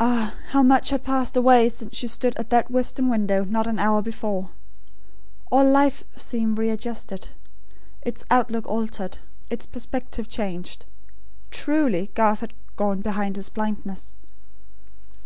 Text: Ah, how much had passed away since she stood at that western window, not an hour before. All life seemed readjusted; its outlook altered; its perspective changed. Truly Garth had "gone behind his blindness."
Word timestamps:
Ah, 0.00 0.36
how 0.52 0.62
much 0.62 0.88
had 0.88 1.04
passed 1.04 1.36
away 1.36 1.68
since 1.68 1.94
she 1.94 2.08
stood 2.08 2.34
at 2.38 2.48
that 2.48 2.70
western 2.70 3.10
window, 3.10 3.44
not 3.44 3.66
an 3.66 3.78
hour 3.78 4.00
before. 4.00 4.52
All 5.52 5.68
life 5.68 6.02
seemed 6.16 6.56
readjusted; 6.56 7.28
its 8.00 8.24
outlook 8.30 8.66
altered; 8.66 9.18
its 9.50 9.66
perspective 9.66 10.30
changed. 10.30 10.86
Truly 11.50 12.10
Garth 12.14 12.40
had 12.40 12.54
"gone 12.76 13.02
behind 13.02 13.36
his 13.36 13.50
blindness." 13.50 14.14